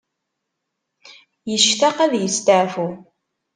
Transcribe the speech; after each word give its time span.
Yectaq 1.49 1.97
ad 2.05 2.13
yesteɛfu. 2.21 2.87